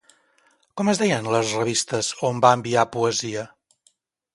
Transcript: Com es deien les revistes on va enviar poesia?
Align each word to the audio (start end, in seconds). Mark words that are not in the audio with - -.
Com 0.81 0.89
es 0.93 1.01
deien 1.01 1.29
les 1.37 1.53
revistes 1.59 2.11
on 2.31 2.43
va 2.47 2.55
enviar 2.61 2.91
poesia? 2.99 3.51